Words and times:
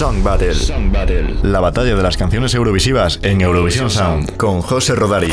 Song 0.00 0.24
Battle. 0.24 0.54
Song 0.54 0.90
Battle. 0.90 1.34
La 1.42 1.60
batalla 1.60 1.94
de 1.94 2.02
las 2.02 2.16
canciones 2.16 2.54
eurovisivas 2.54 3.20
en 3.22 3.42
Eurovision 3.42 3.90
Sound 3.90 4.34
con 4.38 4.62
José 4.62 4.94
Rodari. 4.94 5.28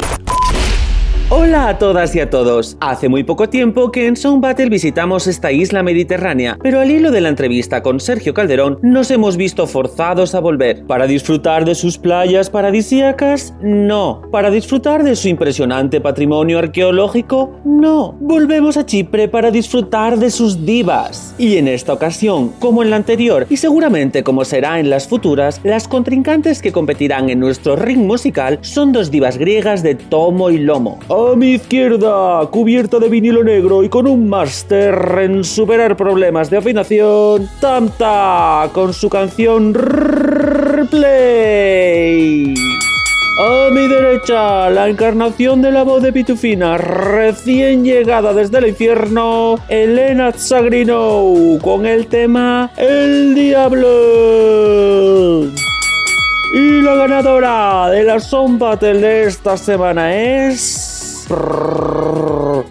Hola 1.30 1.70
a 1.70 1.78
todas 1.78 2.14
y 2.18 2.20
a 2.20 2.30
todos. 2.30 2.76
Hace 2.82 3.08
muy 3.08 3.24
poco 3.24 3.48
tiempo 3.48 3.94
que 3.94 4.08
en 4.08 4.18
Sound 4.18 4.42
Battle 4.42 4.68
visitamos 4.68 5.26
esta 5.28 5.54
isla 5.54 5.84
mediterránea, 5.84 6.58
pero 6.62 6.82
al 6.82 6.92
hilo 6.92 7.12
de 7.12 7.22
la 7.22 7.30
entrevista 7.30 7.82
con 7.82 8.02
Sergio 8.02 8.34
Calderón 8.34 8.78
nos 8.82 9.10
hemos 9.10 9.38
visto 9.38 9.68
forzados 9.68 10.36
a 10.36 10.42
volver. 10.42 10.86
¿Para 10.86 11.08
disfrutar 11.08 11.64
de 11.64 11.74
sus 11.74 11.98
playas 11.98 12.50
paradisíacas? 12.50 13.54
No. 13.62 14.22
¿Para 14.34 14.52
disfrutar 14.52 15.02
de 15.02 15.16
su 15.16 15.30
impresionante 15.30 16.02
patrimonio 16.02 16.60
arqueológico? 16.60 17.58
No. 17.64 18.18
Volvemos 18.20 18.76
a 18.76 18.86
Chipre 18.86 19.30
para 19.30 19.50
disfrutar 19.50 20.18
de 20.18 20.30
sus 20.30 20.66
divas. 20.66 21.27
Y 21.38 21.58
en 21.58 21.68
esta 21.68 21.94
ocasión, 21.94 22.50
como 22.60 22.82
en 22.82 22.90
la 22.90 22.96
anterior, 22.96 23.46
y 23.50 23.58
seguramente 23.58 24.24
como 24.24 24.44
será 24.44 24.80
en 24.80 24.90
las 24.90 25.08
futuras, 25.08 25.62
las 25.64 25.88
contrincantes 25.88 26.64
que 26.64 26.72
competirán 26.72 27.30
en 27.30 27.40
nuestro 27.40 27.76
ring 27.76 28.00
musical 28.00 28.58
son 28.62 28.92
dos 28.92 29.12
divas 29.12 29.38
griegas 29.38 29.84
de 29.84 29.94
tomo 29.96 30.50
y 30.50 30.58
lomo. 30.58 31.00
A 31.10 31.36
mi 31.36 31.52
izquierda, 31.52 32.48
cubierta 32.48 32.98
de 32.98 33.10
vinilo 33.10 33.44
negro 33.44 33.84
y 33.84 33.90
con 33.90 34.08
un 34.08 34.28
máster 34.28 34.96
en 35.22 35.44
superar 35.44 35.96
problemas 35.96 36.50
de 36.50 36.58
afinación, 36.58 37.48
Tamta, 37.60 38.70
con 38.74 38.94
su 38.94 39.08
canción 39.10 39.76
Replay. 39.76 41.18
A 43.40 43.70
mi 43.72 43.88
derecha, 43.88 44.68
la 44.72 44.90
encarnación 44.90 45.62
de 45.62 45.72
la 45.72 45.84
voz 45.84 46.02
de 46.02 46.12
Pitufina, 46.12 46.76
recién 46.76 47.84
llegada 47.84 48.34
desde 48.34 48.58
el 48.58 48.70
infierno, 48.70 49.60
Elena 49.70 50.32
Zagrino, 50.32 51.60
con 51.62 51.86
el 51.86 52.08
tema 52.08 52.72
El 52.76 53.36
Diablo. 53.36 53.86
Y 56.52 56.82
la 56.82 56.96
ganadora 56.96 57.92
de 57.92 58.06
la 58.06 58.20
Sound 58.20 58.58
Battle 58.58 59.02
de 59.02 59.26
esta 59.26 59.56
semana 59.56 60.16
es... 60.16 61.28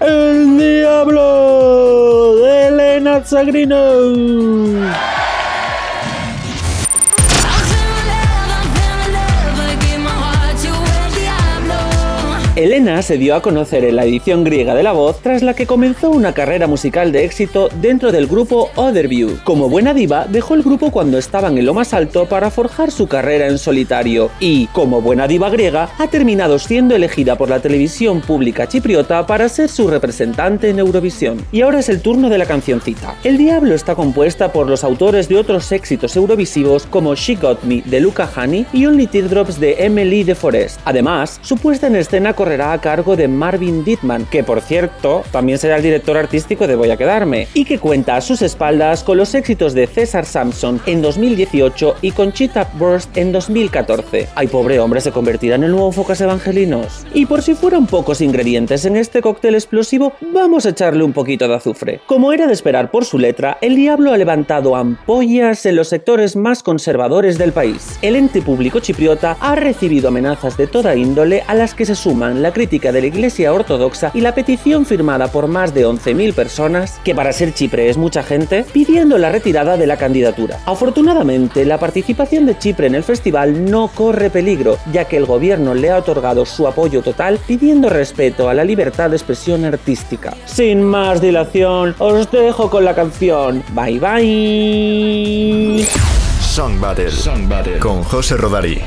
El 0.01 0.58
Diablo 0.58 2.36
de 2.42 2.67
Elena 2.67 3.20
Zagrino. 3.20 3.77
Elena 12.57 13.03
se 13.03 13.19
dio 13.19 13.35
a 13.35 13.43
conocer 13.43 13.85
en 13.85 13.97
la 13.97 14.07
edición 14.07 14.43
griega 14.43 14.75
de 14.75 14.83
La 14.83 14.93
Voz 14.93 15.21
tras 15.21 15.43
la 15.43 15.53
que 15.53 15.67
comenzó 15.67 16.09
una 16.09 16.33
carrera 16.33 16.67
musical 16.67 17.13
de 17.13 17.27
éxito 17.27 17.69
dentro 17.83 18.13
del 18.13 18.27
grupo 18.27 18.71
Otherview. 18.77 19.41
Como 19.45 19.69
buena 19.69 19.93
diva, 19.93 20.25
dejó 20.27 20.55
el 20.55 20.63
grupo 20.63 20.91
cuando 20.91 21.19
estaban 21.19 21.59
en 21.59 21.67
lo 21.67 21.75
más 21.75 21.93
alto 21.93 22.25
para 22.25 22.51
forjar 22.51 22.91
su 22.91 23.09
carrera 23.09 23.47
en 23.47 23.59
solitario 23.59 24.31
y, 24.41 24.69
como 24.69 25.03
buena 25.03 25.29
diva 25.29 25.51
griega, 25.51 25.91
ha 25.98 26.09
terminado 26.09 26.59
siendo 26.59 26.97
elegida 26.97 27.37
por 27.37 27.51
la 27.51 27.61
televisión 27.61 28.23
pública 28.23 28.67
chipriota 28.67 29.27
para 29.27 29.51
ser 29.51 29.69
su 29.69 29.89
representante 29.89 30.70
en 30.70 30.79
Eurovisión. 30.79 31.45
Y 31.53 31.61
ahora 31.61 31.81
es 31.81 31.91
el 31.91 32.01
turno 32.01 32.31
de 32.31 32.39
la 32.39 32.47
cancioncita. 32.47 33.17
El 33.23 33.37
Diablo 33.37 33.75
está 33.75 33.95
compuesta 33.95 34.51
por 34.51 34.67
los 34.67 34.83
autores 34.83 35.29
de 35.29 35.37
otros 35.37 35.70
éxitos 35.73 36.17
eurovisivos 36.17 36.87
como 36.87 37.17
She 37.17 37.35
Got 37.35 37.65
Me 37.65 37.83
de 37.85 38.01
Luca 38.01 38.31
Honey 38.35 38.65
y 38.73 38.87
Only 38.87 39.09
Teardrops 39.09 39.61
de 39.61 39.85
Emily 39.85 40.25
de 40.25 40.35
Forest. 40.35 40.81
Además, 40.87 41.39
su 41.43 41.59
puesta 41.59 41.89
en 41.89 41.97
escena 41.97 42.33
correrá 42.47 42.72
a 42.72 42.80
cargo 42.80 43.16
de 43.16 43.27
Marvin 43.27 43.83
Dittman, 43.83 44.25
que 44.27 44.44
por 44.44 44.61
cierto 44.61 45.25
también 45.33 45.58
será 45.58 45.78
el 45.78 45.83
director 45.83 46.16
artístico 46.16 46.69
de 46.69 46.77
Voy 46.77 46.91
a 46.91 46.97
quedarme, 46.97 47.48
y 47.55 47.64
que 47.64 47.80
cuenta 47.80 48.14
a 48.14 48.20
sus 48.20 48.41
espaldas 48.41 49.02
con 49.02 49.16
los 49.16 49.34
éxitos 49.34 49.75
de 49.75 49.89
César 49.89 50.25
Sampson 50.25 50.80
en 50.86 51.02
2018 51.02 51.97
y 52.02 52.12
con 52.12 52.33
Cheetah 52.33 52.70
Burst 52.74 53.17
en 53.17 53.33
2014. 53.33 54.28
Ay, 54.36 54.47
pobre 54.47 54.78
hombre, 54.78 55.00
se 55.00 55.11
convertirá 55.11 55.56
en 55.56 55.64
el 55.64 55.72
nuevo 55.72 55.91
Focas 55.91 56.20
Evangelinos. 56.20 57.05
Y 57.12 57.27
por 57.27 57.42
si 57.42 57.56
fueran 57.56 57.89
pocos 57.89 58.20
ingredientes 58.20 58.84
en 58.84 58.95
este 58.96 59.23
cóctel 59.23 59.56
explosivo, 59.56 60.12
vamos 60.33 60.67
a 60.67 60.68
echarle 60.68 61.02
un 61.02 61.12
poquito 61.12 61.48
de 61.48 61.56
azufre. 61.56 62.01
Como 62.06 62.33
era 62.33 62.46
de 62.46 62.52
esperar 62.52 62.92
por 62.92 63.05
su 63.05 63.18
letra, 63.18 63.58
el 63.61 63.74
diablo 63.74 64.12
ha 64.12 64.18
levantado 64.18 64.77
ampollas 64.77 65.67
en 65.67 65.74
los 65.74 65.89
sectores 65.89 66.36
más 66.36 66.62
conservadores 66.62 67.39
del 67.39 67.51
país. 67.51 67.98
El 68.02 68.14
ente 68.14 68.40
público 68.40 68.79
chipriota 68.79 69.36
ha 69.40 69.56
recibido 69.56 70.06
amenazas 70.06 70.56
de 70.56 70.68
toda 70.68 70.95
índole 70.95 71.42
a 71.48 71.55
las 71.56 71.74
que 71.74 71.85
se 71.85 71.96
suman 71.96 72.36
la 72.42 72.52
crítica 72.52 72.92
de 72.92 73.01
la 73.01 73.07
Iglesia 73.07 73.52
Ortodoxa 73.52 74.11
y 74.14 74.20
la 74.20 74.35
petición 74.35 74.86
firmada 74.86 75.29
por 75.29 75.47
más 75.47 75.74
de 75.74 75.86
11.000 75.86 76.35
personas, 76.35 77.01
que 77.05 77.14
para 77.14 77.33
ser 77.33 77.55
Chipre 77.55 77.89
es 77.89 77.97
mucha 77.97 78.23
gente, 78.23 78.64
pidiendo 78.73 79.19
la 79.19 79.30
retirada 79.30 79.77
de 79.77 79.86
la 79.86 79.97
candidatura. 79.97 80.61
Afortunadamente, 80.67 81.64
la 81.64 81.79
participación 81.79 82.47
de 82.47 82.58
Chipre 82.58 82.86
en 82.86 82.95
el 82.95 83.05
festival 83.05 83.70
no 83.70 83.89
corre 83.89 84.30
peligro, 84.30 84.79
ya 84.92 85.05
que 85.05 85.17
el 85.17 85.27
gobierno 85.27 85.74
le 85.74 85.91
ha 85.91 85.98
otorgado 85.98 86.47
su 86.47 86.67
apoyo 86.67 87.02
total 87.02 87.39
pidiendo 87.47 87.89
respeto 87.89 88.48
a 88.48 88.55
la 88.55 88.64
libertad 88.64 89.11
de 89.11 89.17
expresión 89.17 89.64
artística. 89.64 90.35
Sin 90.45 90.83
más 90.83 91.20
dilación, 91.20 91.95
os 91.98 92.30
dejo 92.30 92.70
con 92.70 92.85
la 92.85 92.95
canción. 92.95 93.63
Bye 93.73 93.98
bye. 93.98 95.86
Song 96.41 96.80
Battle, 96.80 97.11
Song 97.11 97.48
Battle. 97.48 97.79
con 97.79 98.03
José 98.03 98.36
Rodari. 98.36 98.83